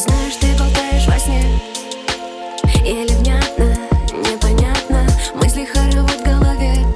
Знаешь, 0.00 0.36
ты 0.40 0.46
болтаешь 0.56 1.06
во 1.06 1.18
сне. 1.18 1.44
Еле 2.82 3.14
внятно, 3.16 3.76
непонятно. 4.14 5.06
Мысли 5.34 5.66
хоровод 5.66 6.10
в 6.10 6.24
голове. 6.24 6.86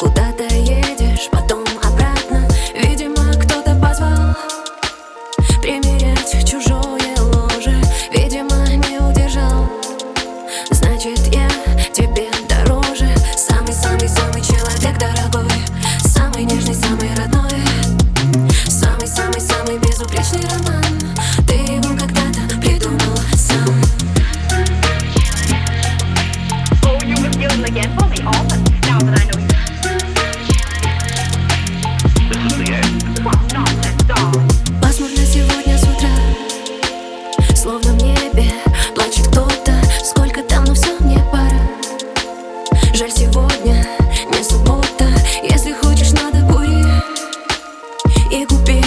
Куда-то 0.00 0.44
едешь, 0.54 1.28
потом 1.30 1.64
обратно. 1.82 2.48
Видимо, 2.74 3.30
кто-то 3.34 3.74
позвал 3.74 4.34
Примерять 5.60 6.48
чужое 6.48 7.14
ложе. 7.18 7.78
Видимо, 8.10 8.56
не 8.88 8.98
удержал. 9.00 9.68
Значит, 10.70 11.20
я 11.26 11.46
тебе 11.92 12.27
Возможно, 34.80 35.26
сегодня 35.26 35.76
с 35.76 35.82
утра 35.82 36.08
Словно 37.56 37.94
в 37.94 38.02
небе 38.04 38.52
плачет 38.94 39.26
кто-то 39.26 39.72
Сколько 40.04 40.42
там, 40.44 40.64
но 40.64 40.74
все 40.74 40.96
мне 41.00 41.18
пора. 41.32 41.50
Жаль, 42.94 43.10
сегодня 43.10 43.84
не 44.32 44.44
суббота 44.44 45.08
Если 45.42 45.72
хочешь, 45.72 46.12
надо 46.12 46.46
кури. 46.52 46.84
И 48.30 48.44
купи 48.46 48.84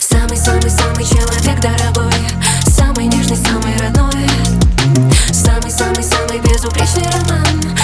Самый-самый-самый 0.00 1.04
человек 1.04 1.60
дорогой. 1.60 2.12
Самый 2.66 3.06
нежный, 3.06 3.36
самый 3.36 3.76
родной. 3.78 4.28
Самый-самый-самый 5.32 6.40
безупречный 6.40 7.06
роман. 7.12 7.79